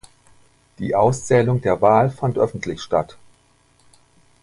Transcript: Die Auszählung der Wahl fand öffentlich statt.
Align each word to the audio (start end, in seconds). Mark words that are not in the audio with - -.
Die 0.79 0.95
Auszählung 0.95 1.61
der 1.61 1.79
Wahl 1.79 2.09
fand 2.09 2.35
öffentlich 2.39 2.81
statt. 2.81 3.19